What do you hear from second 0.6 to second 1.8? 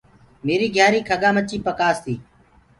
گھيآري کڳآ مڇي